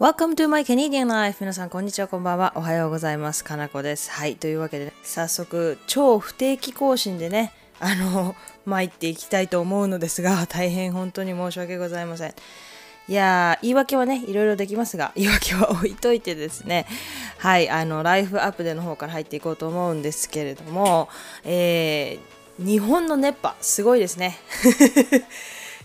[0.00, 1.38] Welcome to my Canadian life!
[1.40, 2.52] 皆さん、こんにちは、こんばんは。
[2.54, 3.42] おはようございます。
[3.42, 4.12] かなこです。
[4.12, 12.34] はい、というわけで、ね、早速、超不定期更新でね、あの、参っていきたいと思うのですが、大変本当に申し訳ございません。
[13.08, 16.86] いや言い訳はね、いろいろできますが、言い訳は置いといてですね、
[17.38, 21.08] はい、あの、ライフアップでの方から入っていこうと思うんですけれども、
[21.42, 24.38] えー、日本の熱波、すごいですね。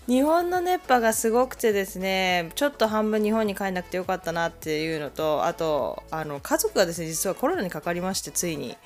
[0.06, 8.76] 日本の熱波がすごくてですねちょっと半分日本に帰んなくてよかったなっていうのとあとあの家族がですね実はコロナにかかりましてついに。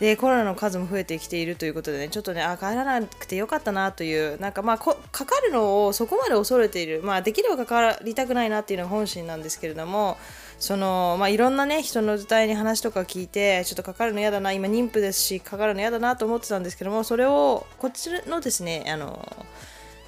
[0.00, 10.18] でコロナの数も増えてきているということでねちょっとねあ帰らなくてよかったなというなんかまあかかるのをそこまで恐れているまあできればかかりたくないなっていうのが本心なんですけれども
[10.58, 19.26] そのまあいろんなね人の伝えに話とか聞いてちょっとかかるの嫌だな今妊婦ですしかかるの嫌だなと思ってたんですけどもそれをこっちのですねあの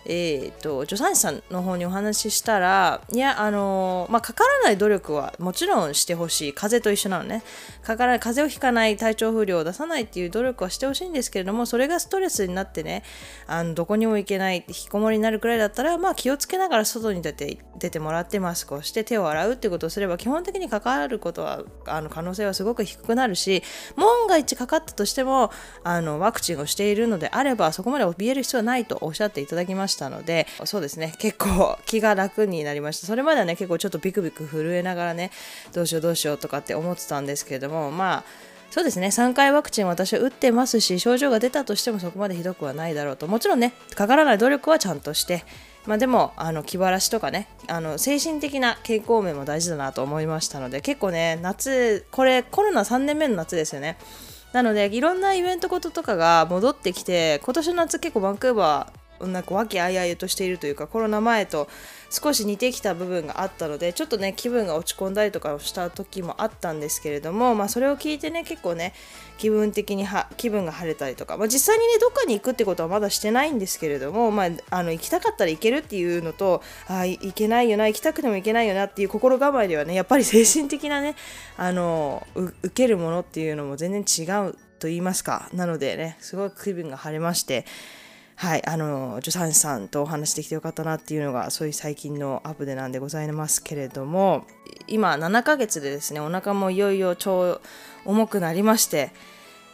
[0.04, 6.52] えーと、助産師さんの方にお話ししたらいやあの、まあ、かからない努力はもちろんしてほしい。
[6.52, 7.42] 風邪と一緒なのね。
[7.82, 13.02] かからない風邪をひかない体調不良を出さないっていう努力はしてほしいんですけれどもそれがストレスになってね
[13.46, 23.62] あのどこにも行けない引きこもりになるくらいだったら、まあ、気をつけながら外に出て出てもらってマスクをして手を洗うってことをすれば基本的にかかることはあの可能性はすごく低くなるし
[23.96, 25.50] 万が一かかったとしても
[25.84, 29.87] あのワクチンをしているのであればそこまで怯える必要はないとおっしゃっていただきました。
[29.88, 31.14] ましたのでそうですね。
[31.18, 33.06] 結構気が楽になりました。
[33.06, 35.30] それまではね結構ちょっとビクビク震えながらね
[35.72, 38.24] どうしようどうしようとかって思ってたんですけれどもまあ
[38.70, 39.06] そうですね。
[39.06, 43.26] 3回ワクチン私は打ってますし症状が出たとしてもそこまでひどくはないだろうと。
[43.26, 45.44] もちろんねかからない努力はちゃんとして
[45.86, 53.96] まあ、でもあの気晴らしとかねあの精神的な健康面も大事だなと思いましたので結構ね夏これコロナ3年目の夏ですよね。
[54.52, 61.68] なのでいろんなイベントこととかが戻ってきて今年の夏結構バンクーバーなんか和気あいあいとしているというかコロナ前と
[62.10, 68.94] 少し似てきた部分があったのでちょっとね気分が落ち込んだりとかした時もあったんですけれども、まあ、それを聞いてね結構ね
[69.36, 81.14] 気分的には気分が晴れたりとか、まあ、実際にねどっかに行くってことはまだしてないんですけれども、まあ、あの行きたかったら行けるっていうのとあ行けないよな行きたくても行けないよなっていう心構えではねやっぱり精神的なね
[81.56, 87.64] あの受けるものっていうのも全然違うと言いますかなのでねすごく気分が晴れまして
[88.40, 94.46] はい、あの助産師さんとお話できてよかったなっていうのがそういう最近のアップデなんでございますけれども
[94.86, 97.60] 今7ヶ月でですねお腹もいよいよ超
[98.04, 99.10] 重くなりまして、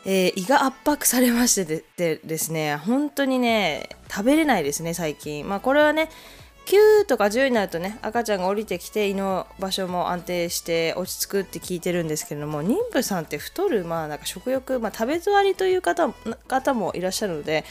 [0.07, 5.47] えー、胃が圧迫されましてでですね本当にね食べれないですね最近。
[5.47, 6.09] まあこれはね
[6.67, 16.09] 9とか10になるとね赤ちゃんが降りてきて胃の場所も安定して落ち着くって聞いてるんですけれども妊婦さんって太るまあなんか食欲、まあ、食べ座りという方
[16.49, 17.65] 方もいらっしゃるので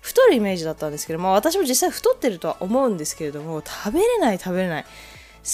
[0.00, 4.84] 太るイメージだったんですけど、まあ、私も実際太ってるとは思うんですけれども食べれない食べれない。
[4.84, 4.88] 好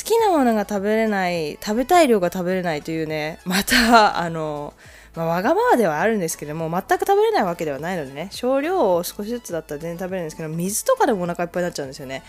[0.04, 4.74] きなものが食べれない食べたい量が食べれないというねまたあの
[5.16, 12.22] まあ、わがままではあるんですけども全く食べれないわけではないのでね少量を少しずつだったら全然食べれるんですけど水とかでもお腹いっぱいになっちゃうんですよね。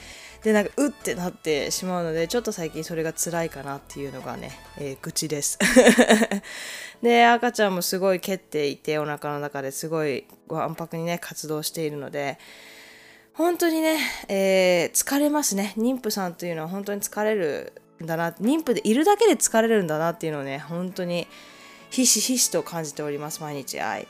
[0.43, 5.57] でなんかうってなってしまうのでちょっと最近それが辛いかなっていうのがね、えー、愚痴です。
[7.01, 12.39] で赤ちゃんもすごい蹴っていてお腹の中ですごいわんぱくにね活動しているので
[13.33, 15.73] 本当にね、えー、疲れますね。
[15.77, 21.27] 妊婦さんというのは本当に疲れるんだな妊婦でいるだけで疲れるんだなっていうのをね本当に
[21.89, 23.79] ひしひしと感じております毎日。
[23.79, 24.07] はい。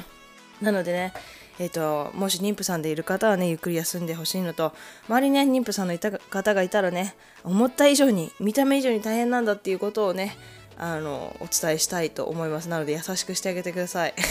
[0.60, 1.12] なのでね
[1.58, 4.74] えーと、もし妊婦さんでいる方はねゆっくり休んでほしいのと
[5.08, 10.36] 周りね妊婦さんのいた方がいたらね思った以上に見た目以上に大変なんだっていうことをね
[10.78, 12.68] あのお伝えしたいと思います。
[12.68, 14.14] なので優しくしてあげてください。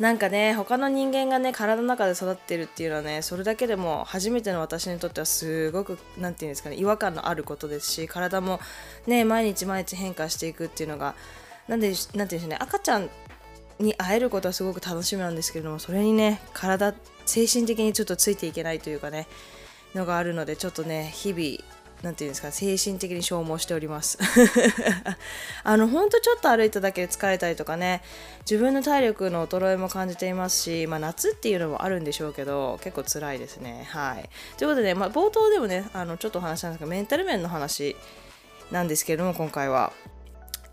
[0.00, 8.58] なんかね他の人間がね体の中で育ってるっていうのはねそれだけでも初めての私にとってはすごく何て言うんですかね違和感のあることですし体も
[9.06, 11.14] ね毎日毎日変化していくっていうのが
[11.68, 13.08] なんでなんて言うんでしょうね赤ちゃん
[13.78, 16.94] に会えることはすごく楽しみなんですけれどもそれにね体
[17.26, 19.26] 精神的にちょっとついていけないというかね
[19.94, 24.18] のがあるのでちょっとね日々何て言うんですか精神的に消耗しております。
[25.64, 28.02] あのほんとちょっと歩いただけで疲れたりとかね
[28.40, 33.88] 自分の体力の衰えも感じていますし、まあ、夏っていうのもあるんでしょうけど結構辛いですね。
[33.90, 34.28] はい。
[34.58, 37.96] ということで、ね、まあ、冒頭でもねあのちょっとお話したんですけどメンタル面の話
[38.70, 39.92] なんですけれども今回は。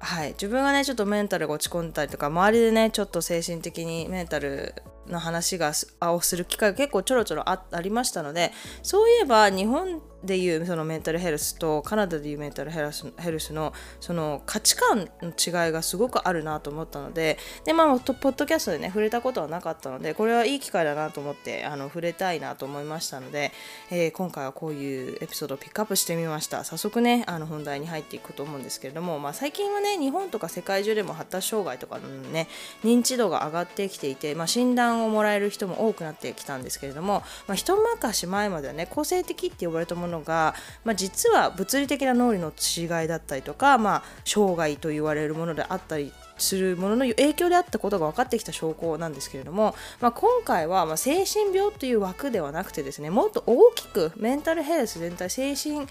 [0.01, 4.74] はい、自分がねちょっとメンタルが落ち込んだりとか周りでねちょっと精神的にメンタル
[5.07, 5.71] の話が
[6.01, 8.51] をする機会が結構ちょろちょろありましたので
[8.83, 23.51] そういえば日本でいうそのメンタルヘルスとカナダでいうメンタルヘルスヘルスのその価値観の違いがすごくあるなと思ったのでで、まあ、ポッドキャストでね触れたことはなかったのでこれはいい機会だなと思ってあの触れたいなと思いましたので、
[23.89, 26.63] えー、今回はこういうエピソードをピックアップしてみました。
[26.63, 32.47] 早速ねあの本題に入っていくと思うんですけれども、まあ、最近はね日本とか世界中でも発達障害とかのね
[32.83, 55.88] 認知度が上がってきていて、まあ、診断をもらえる人も多くなってきたんですけれども、まあ、一昔前まではね個性的って呼ばれたものが、まあ、実は物理的な能力の違いだったりとか、まあ、障害と言われるものであったりするものの影響であったことが分かってきた証拠なんですけれども、まあ、今回はま精神病という枠ではなくてですねもっと大きくメンタルヘルス全体精神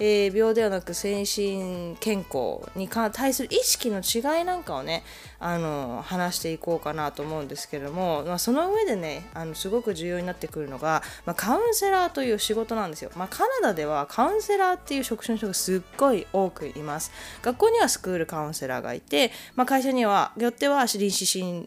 [0.00, 5.04] えー、病ではなく精神健康に対する意識の違いなんかをね
[5.38, 17.12] あの話していこうかなと思うんですけれども、まあ、その上でねあのすごく重要になってくるのが、まあ、カウンセラーという仕事なんですよ、まあ、カナダではカウンセラーっていう職種の人がすっごい多くいます。
[17.42, 21.60] 学校にはスクールカウンセラーがいて、まあ、会社にはよっては臨床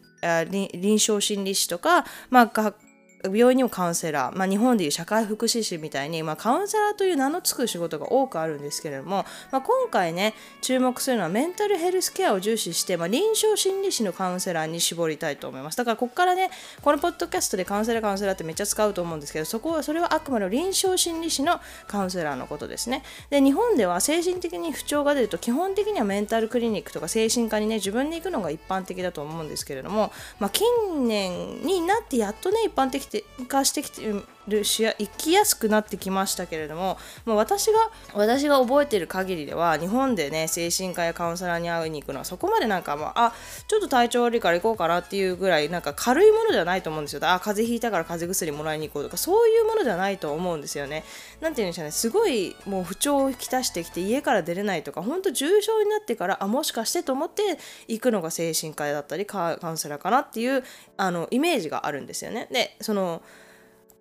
[0.43, 2.73] 臨床心理士とか、まあ、
[3.23, 15.77] 病院にもカウンセラー、まあ、日本でいう社会福祉士みたいに、まあ、カウンセラーという名の付く仕事が多くあるんですけれども、まあ、今回ね注目するのはメンタルヘルスケアを重視して、まあ、臨床心理士のカウンセラーに絞りたいと思います。
[15.77, 16.49] だからここからね
[16.81, 23.03] このポッドキャストでカウンセラーカウンセラーってめっちゃ使うと思うんですけどそこはそれはあくまで臨床心理士のカウンセラーのことですね。
[23.29, 30.67] で日本では精神的に不調が出ると基本的にはメンタルクリニックとか精神科にね自分で行くのが一般的だと思うんですけれども、まあ、近
[31.07, 33.05] 年になってやっとね一般的
[33.47, 34.01] 化してきて
[34.47, 37.73] るし生きやすくなってきましたけれども、まあ、私が
[38.13, 43.33] 私が覚えている限りでは日本でね精神科やカウンセラーに会いに行くのはそこまでなんか、まあ、あ
[43.67, 47.21] ちょっと体調悪いから行こうかなっていうぐらいなんか軽いものではないと思うんですよ。
[47.23, 51.03] あ風邪ひいたから風邪薬もらいに行こうとかそういうものではないと思うんですよね。
[51.41, 51.91] なんて言うんでしょうね。
[51.91, 57.57] すごいもう不調を引き出してきて家から出れないとか本当重症になってからあもしかしてと思って
[57.87, 60.63] 行くのが精神科だったりカウンセラーかなっていう
[60.97, 62.47] あのイメージがあるんですよね。
[62.51, 63.21] でその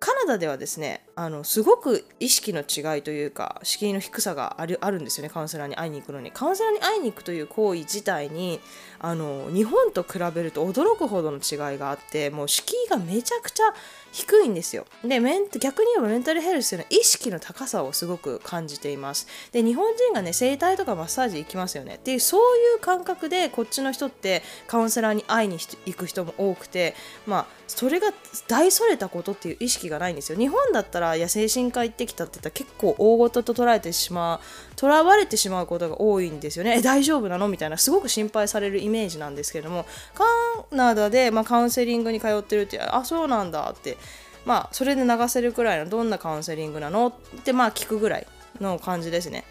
[0.03, 8.59] カナダではですねあのすごく意識の違いというか敷居の低さがあるあるんですよねカウンセラーに会いに行くのにカウンセラーに会いに行くという行為自体に
[8.99, 13.73] あの日本と比べると驚くほどの違いがあってもう敷居がめちゃくちゃ
[14.13, 14.85] 低いんですよ。
[15.03, 19.27] で、メン逆に言えばメンタルヘルスというのは意識の高さをすごく感じています。
[19.51, 21.95] で、日本人がね、整体とかマッサージ行きますよね。
[21.95, 26.93] っていう、そういう感覚でこっちの人ってカウンセラーに会いに行く人も多くて、
[27.25, 28.13] まあ、それが
[28.47, 30.37] 大それたことっていう意識がないんですよ。
[30.37, 34.39] 日本だったら、いや、精神科行ってきたって言ったら結構大事と捉えてしまう、
[34.75, 36.77] とらわれてしまうことが多いんですよね。
[36.77, 37.47] え、大丈夫なの？
[37.47, 39.85] みたいな、すごく心配されるイメージなんですけれども、
[40.15, 40.23] カ
[40.71, 43.97] ナダで、まあ、カウンセリングに通ってるって、あ、そうなんだって
[44.45, 47.07] まあそれで流せるくらいのどんなカウンセリングなの？
[47.07, 48.27] ってまあ聞くぐらい
[48.59, 49.45] の感じですね。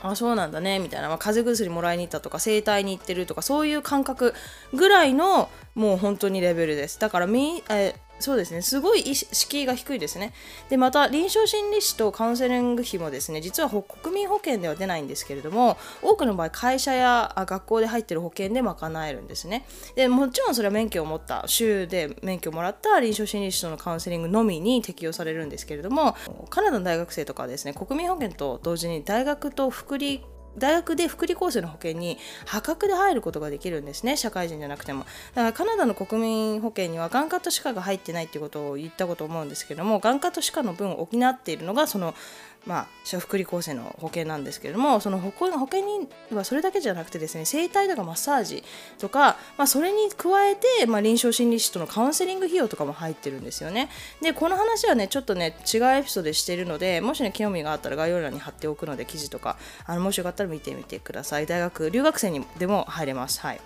[0.00, 4.32] あそうなんだねみたいな、まあ、風邪薬もらいに行ったとか整体に行ってるとかそういう感覚
[4.72, 10.32] ぐらいのもう本当にレベルですだからみ、えそうですね、すごい敷居が低いですね。
[10.68, 19.64] で、また、臨床心理士とカウンセリング費もですね、実は国民保険では出ないんですけれども、多くの場合、会社や学校で入ってる保険で賄えるんですね。
[19.94, 26.16] で、もちろんそれは免許を持った、州で免許をもらった臨床心理士とのカウンセリングのみに適用されるんですけれども、
[26.50, 30.22] カナダの大学生とかですね、国民保険と同時に大学と福利
[30.58, 34.16] 大学で福利厚生の保険に破格で入ることができるんですね。
[34.16, 35.04] 社会人じゃなくても。
[35.34, 42.14] だからカナダの国民保険には眼科と歯科が入ってないっていうことを言ったこと思うんですけども眼科と歯科の分を補っているのがその
[42.68, 46.06] まあ、社福利厚生の保険なんですけれどもその保険保険に
[46.36, 48.62] はそれだけじゃなくてですね整体とかマッサージ
[48.98, 53.88] とか、まあ、それに加えて、まあ、臨床心理士とのカウンセリング費用とかも入ってるんですよね。
[54.20, 59.56] でこの話はねちょっとね違うエピソードでしているのでもしね興味があったら概要欄に貼っておくので記事とか
[59.86, 61.46] あのもしよかったら見てみてください。
[61.46, 63.40] 大学留学生にでも入れます。
[63.40, 63.60] はい。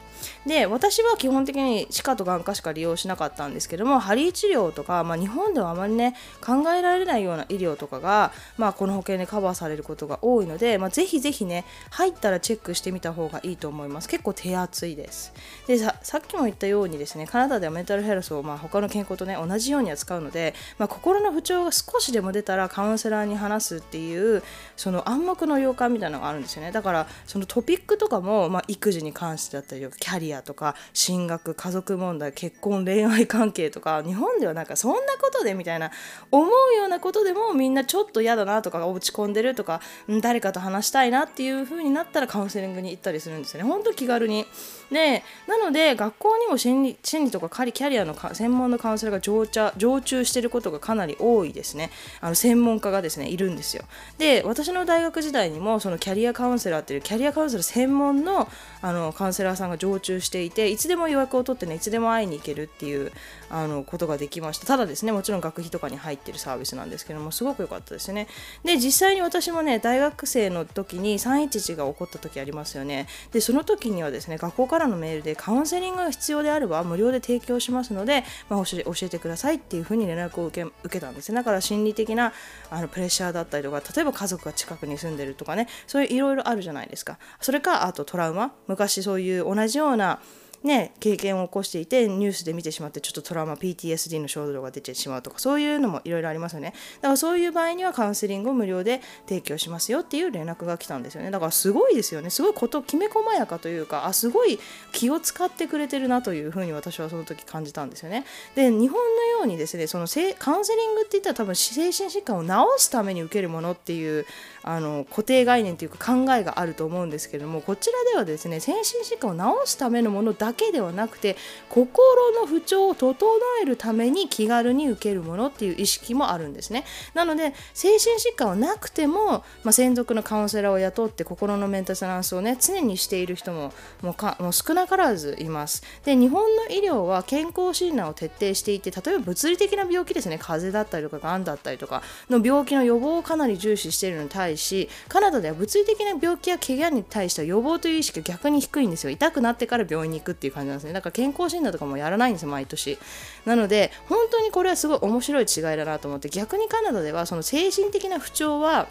[0.47, 6.15] で私は基本的に歯科と眼科しか利用しなかったんですけども針治療とか、まあ、日本ではあまりね
[6.45, 14.09] 考えられないような医療とかが、まあ、この保険でカバーされることが多いので、まあ、ぜひぜひね入ったらチェックしてみた方がいいと思います。
[14.09, 15.33] 結構手厚いです。
[15.67, 24.43] でさっきも言ったようにですねカナダではメンタルヘルスを、まあ、他の健康とね同じように扱うので、まあ、心の不調が少しでも出たらカウンセラーに話すっていう
[24.77, 26.73] その暗黙の予感みたいなのがあるんですよね。
[26.73, 35.91] だからそのトピックとかも、まあ、育児に関してだったりキャリアとか進学家族問題結婚恋愛関係とか日本ではなんかそんなことでみたいな
[36.31, 39.81] 思うようなことでもみんなちょっと嫌だなとか落ち込んでるとか
[40.21, 43.69] 誰かと話したいなっていう風になったらカウンセリングに行ったりするんですよね。
[43.69, 44.47] ほんと気軽に。
[44.91, 51.91] でなので学校にも心理心理とかキャリアの専門のカウンセラーが常駐常駐していることがかなり多いですね。
[52.21, 53.85] あの専門家がですねいるんですよ。
[54.19, 58.49] で私の大学時代にもそのキャリアカウンセラーっていうキャリアカウンセラー専門の
[58.83, 63.13] あのカウンセラーさんが常駐していていつでも予約を取ってねいつでも会いに行けるっていう
[63.49, 64.67] あのことができました。
[64.67, 68.29] ただですねもちろん学費とかに入ってるサービスなんですけどもすごく良かったですね。
[68.65, 73.07] で実際に私もね大学生の時に311が起こった時ありますよね。
[73.33, 81.37] でその時にはですね学校からのメールでカウンセリングが必要であれば無料で提供しますので、まあ、教えてくださいっていうふうに連絡を受け受けたんですね。
[81.37, 82.33] だから心理的な
[82.71, 87.19] あのプレッシャーだったりとか例えば家族が近くに住んでるとかねそういういろいろあるじゃないですか。
[87.41, 88.53] それかあとトラウマ。
[88.67, 90.19] 昔そういう同じような
[90.65, 96.73] ね、経験を起こしていてニュースで見てしまってちょっとトラウマ PTSD の症状が出てしまうとかそういうのもいろいろありますよね。
[97.01, 101.31] だからそういう場合にはカウンセリングを無料で提供しますよっていう連絡が来たんですよね。
[101.31, 102.31] だからすごいですよね。
[102.31, 104.59] すごいこときめ細やかというかあすごい
[104.93, 108.25] 気を使ってくれてるなというふうに私はその時感じたんですよね。
[108.55, 110.07] で日本のようにですねその
[110.39, 114.27] カウンセリングって言ったら多分精神疾患を治すために受けるものっていう
[114.63, 121.37] あの固定概念というか考えがあると思うんですけれどもこちらではですね精神疾患を治すためのものだだけではなくて
[121.71, 123.17] 心の不調を整
[123.63, 126.85] えるために気軽に受けるものっていう意識もあるんですね。
[127.15, 135.83] なので精神疾患はなくても、まあ、専属のカウンセラーを雇って心のメンテナンスをね常にしている人ももうかもう少なからずいます。
[136.05, 140.39] で日本の医療は健康診断を徹底していて例えば物理的な病気ですね。
[140.39, 149.11] 風邪だったりとかがんだったりとかの病気の予防をかなり重視しているのに対しカナダでは物理的な病気や怪我に対しては予防という意識が逆に低いんですよ。
[149.11, 150.93] 痛くなってから病院に行くっていう感じなんですね。
[150.93, 152.99] だから健康診断とかもやらないんですよ毎年。
[153.47, 158.89] なので本当にこれはすごい面白い違いだなと思って逆にカナダではその精神的な不調は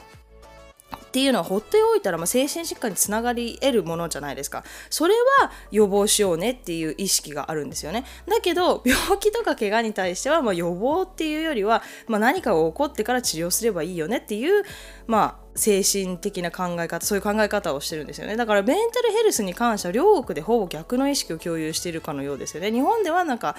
[0.95, 4.63] っていうのは放っておいたら、まあ、精神疾患につながり得るものじゃないですか。
[4.89, 8.05] それは予防しようねっていう意識があるんですよね。
[8.27, 14.63] だけど病気とか怪我に対しては、まあ、予防っていうよりは、まあ、何かが起こってから治療すればいいよねっていう
[15.05, 18.35] まあ精神的な考え方そういう考え方をしてるんですよね。
[18.35, 22.71] だからメンタルヘルスに関しては両国でほぼ逆の意識を共有しているかのようですよね。
[22.71, 23.55] 日本ではなんか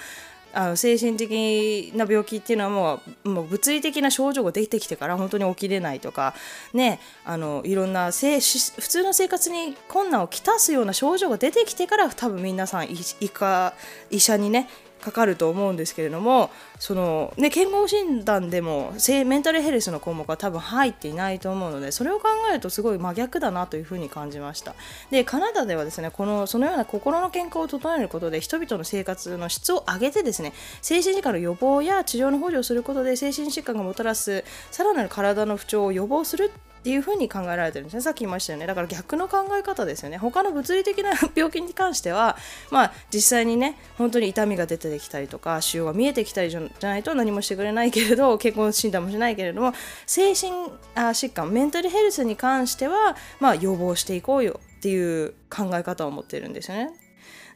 [0.53, 6.35] あの精神的な病気っていうのはもうもう物理的な症状が出てきてから本当に起きれないとか
[6.73, 12.87] ねあのいろんな普通の生活に困難をきたすような症状が出てきてから多分皆さん
[13.19, 13.73] 医か
[14.11, 14.69] 医者にね
[15.03, 18.93] かかると思うんですけれどもその、ね、健康診断でも
[19.25, 24.75] メンタルヘルスの項目は多分入っていないと思うのでそれを考えるとすごい真逆だなというふうに感じました。
[25.11, 36.51] でカナダではですねこのそのような心の健康を整えることで人々の生活の質を上げてですね精神疾患の予防や治療の補助をすることで精神疾患がもたらすさらなる体の不調を予防する
[36.83, 38.01] っていうふに考えられてるんですね。
[38.01, 38.67] さっき言いましたよね。
[38.67, 40.17] だから逆の考え方ですよね。
[40.17, 42.35] 他の物理的な病気に関しては
[42.71, 49.71] まあ実際にね本当に痛みが出てきたりとか腫瘍が見えてきたりじゃないと何もしてくれないけれど 結婚診断もしないけれども
[50.05, 50.51] 精神
[50.93, 57.02] あ疾患メンタルヘルスに関してはまあ予防していこうよっていう考え方を持ってるんですよね。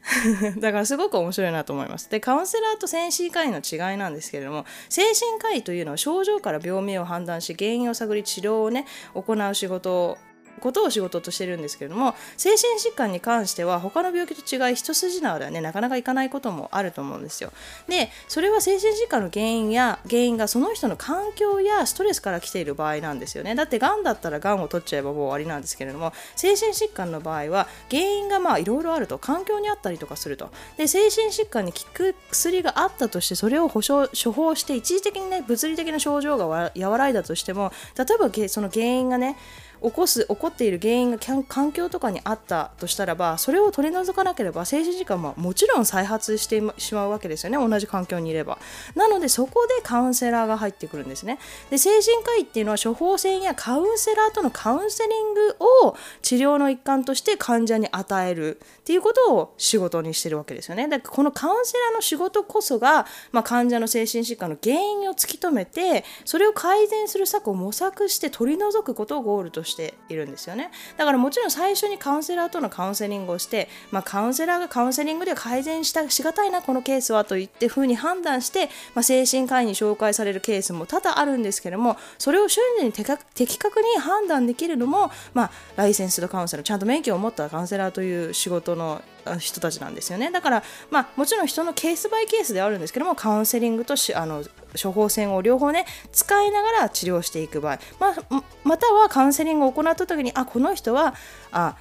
[0.57, 2.09] だからすごく面白いなと思います。
[2.09, 10.17] で、カウンセラーと精神科医の違いなんですけれども、精神科医というのは症状から病名を判断し、原因を探り治療をね、行う仕事
[10.59, 15.61] ことを仕事としてるんですけれども精神疾患に関しては他の病気と違い一筋縄ではね。
[15.61, 17.51] なかなかいかないこともあると思うんですよ。
[17.87, 23.55] でそれは精神疾患の原因や原因がその人の環境やストレスから来ている場合なんですよね。
[23.55, 29.17] だってがんだったらがんを取っちゃえばもう終わりなんですけれども精神疾患の場合は原因がまあいろいろあると。
[29.27, 30.49] 環境にあったりとかすると。
[30.77, 39.35] で精神疾患に効く薬があったとしてそれを保証処方して一時的にね物理的な症状が和らいだとしても例えばその原因がね
[39.81, 41.17] 起こす起こっている原因が
[41.47, 47.57] 環境とかにあったとしたらばそれを取り除かなければ精神時間ももちろん再発してしまうわけですよね。
[47.57, 48.57] 同じ環境にいれば。
[48.95, 51.39] なのでそこでカウンセラーが入ってくるんですね。
[51.69, 60.87] で精神科医っていうのは処方箋やカウンセラーとのカウンセリングを治療の一環として患者に与えるっていうことを仕事にしてるわけですよね。
[60.87, 70.71] だからこのカウンセラーの仕事こそが、まあ、患者の精神疾患の原因を突き止めてそれを改善する策を模索して取り除くことをゴールとしてしているんですよね。
[70.97, 89.01] だからもちろん最初にカウンセラーとのカウンセリングをして、まあ、カウンセラーがカウンセリングで改善したしがたいなこのケースはと言ってふうに判断して、まあ、精神科医に紹介されるケースも多々あるんですけどもそれを瞬時に的確に判断できるのも、まあ、ライセンスドカウンセラーちゃんと免許を持ったカウンセラーという仕事の
[89.39, 90.31] 人たちなんですよね。
[90.31, 94.43] だから、まあ、もちろん人のケースバイケースではあるんですけどもカウンセリングとしあの
[94.81, 101.15] 処方箋を両方ね使いながら治療していく場合、ま、またはカウンセリングを行った時にあこの人は
[101.51, 101.77] あ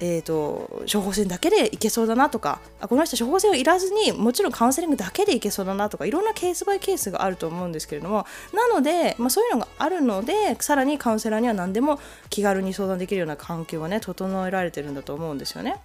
[0.00, 15.76] えーと、処方箋だけでいけそうだなとかあこの人処方箋をいらずにもちろんカウンセリングだけでいけそうだなとかいろんなケースバイケースがあると思うんですけれどもなので、まあ、そういうのがあるのでさらにカウンセラーには何でも気軽に相談できるような環境がね整えられてるんだと思うんですよね。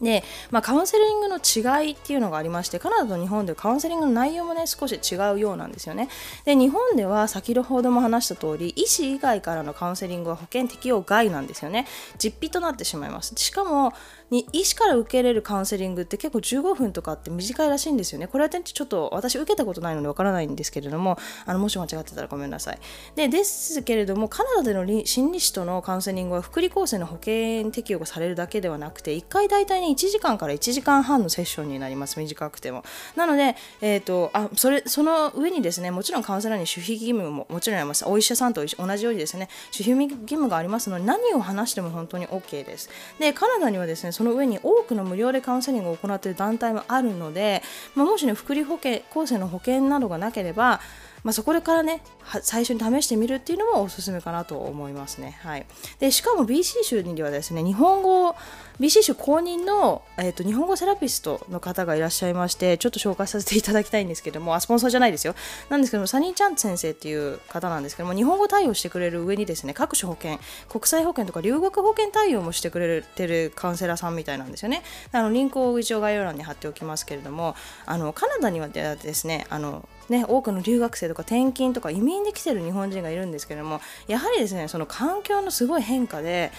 [0.00, 6.08] で、まあ、カウンセリングの違いっていうのがありましてカナダと日本でカウンセリングの内容もね少し違うようなんですよね。
[6.44, 11.86] で日本では先ほども話した通り医師以外からのカウンセリングは保険適用外なんですよね。
[12.18, 13.34] 実費となってしまいます。
[13.36, 13.92] しかも
[14.30, 18.28] に医師から受けれるカウンセリングって結構15分とかって短いらしいんですよね。
[18.28, 22.78] これはちょっと私受けたことないのでわからないんですけれどもあのもし間違ってたらごめんなさい。
[23.16, 32.84] でですけれどもカナダでの心理師とのカウンセリングは福利厚生の保険適用がされるだけではなくて1回大体に1時間から1時間半のセッションになります短くても。
[33.16, 38.04] なので、えーと、あそれその上にですねもちろんカウンセラーに守秘義務ももちろんあります。
[38.06, 42.88] お医者さんと同じようにですね守秘義務がありますので何を話しても本当に OK です。
[43.18, 47.62] でカナダにはですねその上に多くの無料でカウンセリングを行っている団体もあるので、
[47.94, 50.80] まあ、もしね福利保険厚生の保険などがなければ
[51.22, 52.02] まあ、そこからね
[52.42, 55.38] 最初に試してみるっていうのもおすすめかなと思いますね。
[55.42, 55.66] はい、
[55.98, 58.34] でしかも BC 州にはですね日本語
[58.80, 65.34] BC 州公認の、えーと、日本語セラピストの方がいらっしゃいましてちょっと紹介させていただきたいんですけどもあスポンサーじゃないですよ。
[65.68, 70.38] なんですけどもサニーちゃん先生っていう方なんですけども日本語対応してくれる上にですね各種保険
[70.70, 74.82] 国際保険とか留学保険対応もしてくれてるカウンセラーさんみたいなんですよね。
[75.12, 86.50] あのリンクを一応概要欄に貼っておきますけれどもあのカナダにはですねあのね、多くの留学生とか転勤とか移民で来てる日本人がいるんですけどもやはりですねその環境のすごい変化で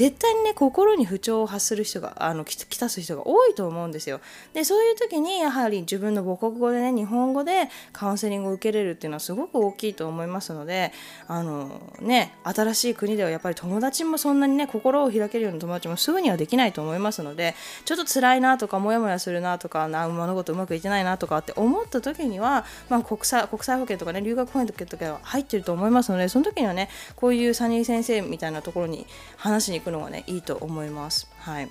[0.00, 4.22] 絶対にね心に不調を発する人があのきたす人が多いと思うんですよ。
[4.54, 10.94] でそういう時にやはり自分の母国語でね日本語でカウンセリングを受けれるっていうのはすごく大きいと思いますので
[11.28, 17.54] あのね新しい国ではやっぱり友達もそんなにね心を開けるような友達もすぐにはできないと思いますので
[17.84, 29.04] ちょっと辛いなとかモヤモヤするなとかな物事うまくいってないなとかって思った時には、まあ、国際国際保険とかね留学保険とか入ってると思いますのでその時にはねこういうサニー先生みたいなところに
[29.36, 31.28] 話しに行くのがねいいと思います。
[31.38, 31.70] はい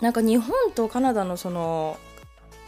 [0.00, 1.98] なんか日本とカナダのその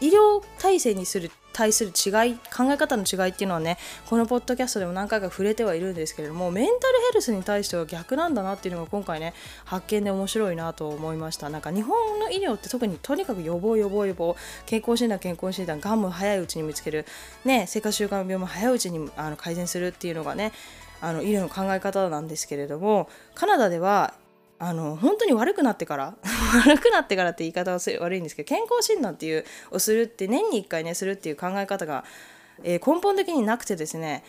[0.01, 3.79] 医療体制にする対する違い考え方の違いっていうのはね
[4.09, 14.35] このポッドキャストでも何回か触れてはいるんですけれどもメンタルヘルスに対しては逆なんだなっていうのが今回ね発見で面白いなと思いましたなんか日本の医療って特にとにかく予防予防予防
[14.67, 17.05] 健康診断健康診断がんも早いうちに見つける
[17.45, 20.53] ね生活習慣病も早いうちにあの改善するっていうのがね
[21.03, 24.15] あの医療の考え方なんですけれどもカナダでは
[24.61, 26.15] あの本当に悪くなってから
[26.65, 32.05] 悪くなってからって言い方は悪いんですけど健康診断っていうをするって年に1回ねするっていう考え方が、
[32.63, 34.23] えー、根本的になくてですね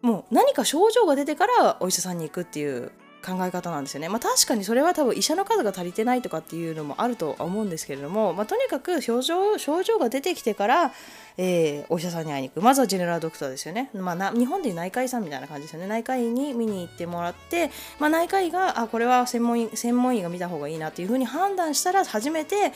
[0.00, 2.90] もう何か症状が出てからお医者さんに行くっていう
[3.22, 4.08] 考え方なんですよね。
[4.08, 10.92] まあ、確かにそれは多分医者の数が足りてないとかっていうのもあるとは思うんですけれども、まあ、とにかく症状症状が出てきてから、
[11.36, 12.62] えー、お医者さんに会いに行く。
[12.62, 15.86] まずはジェネラルドクターですよね、まあ、日本でいう内科医さんみたいな感じですよね。
[15.86, 22.72] 内科医に見に行ってもらって、まあ、内科医があこれは専門医専門医が見た方がいいなっていうふうに判断したら初めて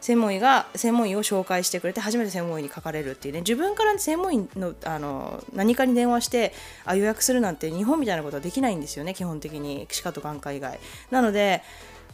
[0.00, 3.40] 専門医が専門医を紹介してくれて初めて専門医に書かれるっていうね。
[3.40, 6.52] 自分から専門医のあの何かに電話して
[6.84, 10.80] あ予約するなんて日本みたいなことはできないんですよね基本的に歯科と眼科以外。
[11.10, 11.62] なので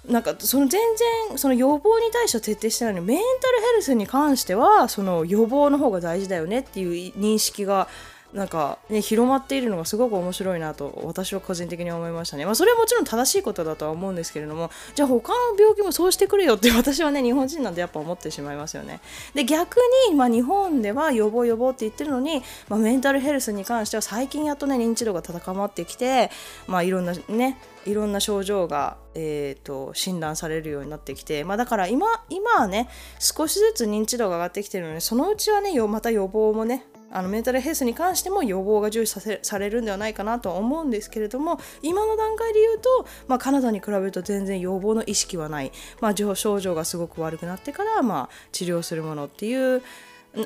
[0.09, 0.81] なんかその全
[1.29, 7.88] 然その予防に対しては徹底してないのにメンタルヘルスに関してはその予防の方が大事だよねっていう認識が
[8.37, 12.44] なんか、ね、広まっているのがすごく面白いなと私は個人的に思いましたね。
[12.44, 19.01] まあ、それはもちろん正しいことだとは思うんですけれどもじゃあ他の病気もそうしてくれよって私はね日本人なんてやっぱ思ってしまいますよね。
[19.35, 19.79] で逆
[20.11, 26.31] に、まあ、日本では予防予防って言ってるのに、まあ、メンタルヘルスに関しては最近やっとね認知度が高まってきて、
[26.66, 36.85] まあ、いろんなねいろんな症状が、えーと、診断されるようになってきて、まあ、だから今今はね少しずつ認知度が上がってきてるのでそのうちはねまた予防もね
[37.16, 49.83] あのメンタルヘルスに関しても予防が重視させされるんではないかなとは思うんですけれども今の段階で言うと、まあ、カナダに比べると全然予防の意識はない、まあ、症状がすごく悪くなってから、まあ、治療するものっていう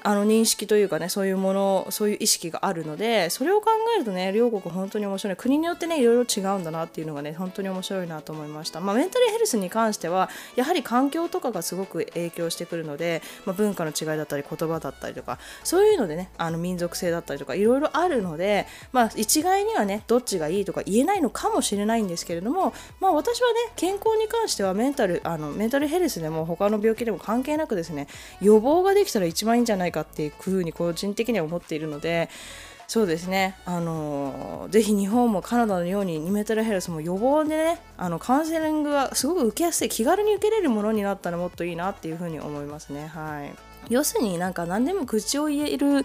[0.02, 5.36] あの認識というかねそういうものそういう意識があるのでそれを考えるとね両国本当に面白い。
[5.36, 28.06] 国によってねいろいろ違うんだなっていうのがね本当に面白いなと思いました、まあ、メンタルヘルスに関してはやはり環境とかがすごく影響してくるので、まあ、文化の違いだったり言葉だったりとかそういうのでねあの民族性だったりとかいろいろあるので、まあ、一概にはねどっちがいいとか言えないのかもしれないんですけれども、まあ、私はね健康に関してはメンタルあのメンタルヘルスでも他の病気でも関係なくですね
[28.40, 32.28] 予防ができたら一番いいんじゃないないかっていうふうに個人的には思っているので
[32.86, 43.06] そうですね、あのー、ぜひ日本もカナダのように2メートルヘルスも予防でねあのカウンセリングがすごく受けやすい気軽に受けれるものになったらもっといいなっていうふうに思いますね。
[43.06, 43.54] はい、
[43.88, 46.04] 要するになんか何でも口を言える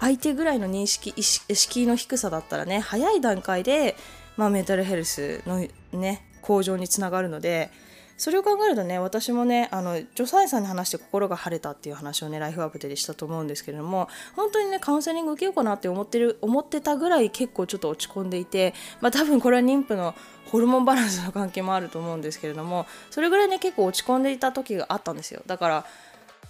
[0.00, 3.96] 相手ぐらいの認識意識の低さだったらね早い段階で、
[4.36, 7.70] まあ、メタルヘルスのね向上につながるので
[8.16, 20.14] それを考えるとね私もねあの助産師さんに話して心が晴れたっていう話をねライフアップでしたと思うんですけれども本当にねカウンセリング受けようかなって思ってる思ってたぐらい結構ちょっと落ち込んでいてまあ多分これは妊婦の
[20.46, 25.42] ホルモンバランスの関係もあると思うんですけれどもそれぐらいね結構落ち込んでいた時があったんですよ。
[25.46, 25.84] だから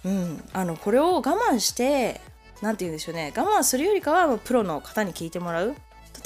[0.03, 2.21] うんあのこれを我慢して
[2.61, 5.75] 何て言うんでしょうね我慢するよりかはプロの方に聞いてもらう。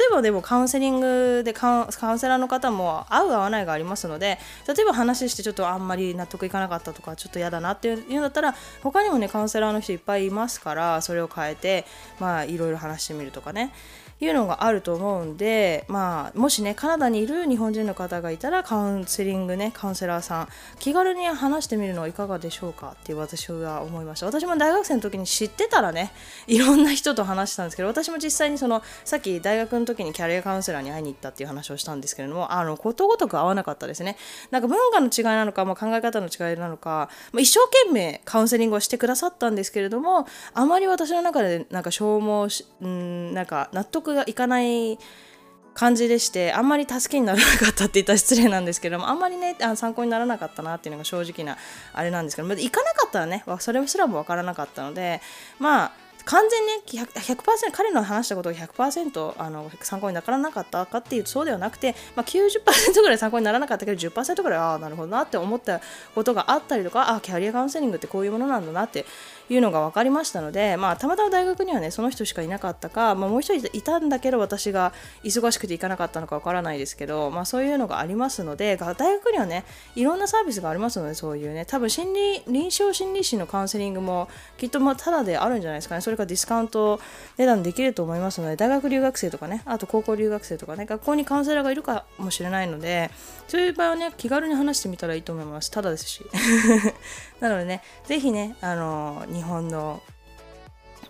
[0.08, 11.86] えばでもカウンセリングでカウンセラーの方も合う合わないがありますので例えば話してちょっとあんまり納得いかなかったとかちょっと嫌だなっていうんだったら他にもねカウンセラーの人いっぱいいますからそれを変えて
[12.20, 13.72] まあいろいろ話してみるとかね。
[14.22, 20.48] いうのがあると思うんで、まあ、もしねカナダにいる日本人の方がいたらカウンセリングねカウンセラーさん
[20.80, 24.26] 気軽に話してみるのはいかがでしょうかっていう私は思いました。
[24.26, 26.12] 私も大学生の時に知ってたらね
[26.48, 34.18] いろんな人と話したんですけど私も実際にそのさっき大学の時にキャリアカウンセラーに会いに行ったっていう話をしたんですけれどもあのことごとく合わなかったですね。
[34.52, 44.98] なんか文化の違いなのか、まあ、考え方の違いなのか、まあ、一生懸命カウンセリングをしてくださったんですけれどもあまり私の中でなんか消耗しんなんか納得がいかない
[45.74, 51.58] 感じでしてあんまり助けにならなかったって言ったら失礼なんですけどもあんまりねあ参考にならなかったなっていうのが正直な
[51.94, 55.22] あれなんですけどま行かなかったらねそれすらも分からなかったので
[55.58, 55.92] まあ
[56.26, 62.62] 完全に、ね、100%, 100彼の話したことが100%あの参考にならなかったかっていうとそうではなくて、まあ90%、
[63.02, 65.82] ぐらい参考にならなかったけど10%ぐらいああなるほどなって思った
[66.14, 69.06] ことがあったりとかあキャリアカウンセリングってこういうものなんだなって
[69.50, 86.02] いうのが分かりましたので、まあ、たまたま大学にはねその人しかいなかったか、まあ、もう一人いたんだけど私が忙しくて行かなかったのか分からないですけど、まあ、そういうのがありますので大学にはねいろんなサービスがありますのでそういうね多分心理臨床心理士のカウンセリングもきっとまあただであるんじゃないですかね。
[86.02, 87.00] それかディスカウント
[87.38, 93.12] 値段できると思いますので大学留学生とかねあと高校留学生とかね学校にカウンセラーがいるかもしれないので
[93.50, 95.72] そういう場合はね気軽に話してみたらいいと思います。
[95.72, 96.24] ただですし。
[97.42, 100.04] なのでねぜひねあの日本の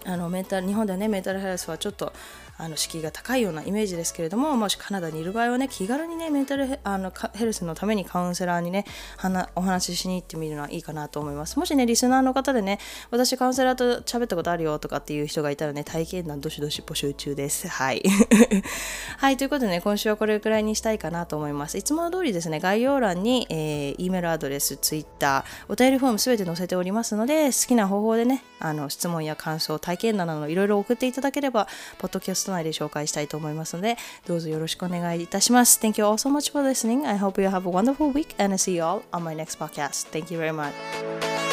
[0.06, 2.14] あのメンタル日本ではねメンタルヘルスはちょっと
[2.60, 8.84] あの敷居が高いようなイメージですけれどももしカナダにいる場合はね気軽にねメンタルヘあのヘルスのためにカウンセラーにね
[9.56, 11.58] お話ししに行ってみるのはいいかなと思います。
[11.58, 12.80] もしねリスナーの方でね
[13.12, 17.70] 私カウンセラーと喋ったことあるよとかっていう人がいたらね体験談どしどし募集中です。
[17.70, 18.04] はい。
[19.18, 21.78] はいということでね今週はこれくらいにしたいかなと思います。
[21.78, 31.68] いつもの通りですね概要欄に、えー、E メールアドレス Twitter お便りフォームすべて載せておりますので好きな方法でねあの質問や感想体験談などいろいろ送っていただければ
[31.98, 35.80] ポッドキャスト内で紹介したいと思いますので、どうぞよろしくお願いいたします。
[35.82, 37.08] Thank you all so much for listening.
[37.08, 39.58] I hope you have a wonderful week and I see you all on my next
[39.58, 40.10] podcast.
[40.12, 41.49] Thank you very much.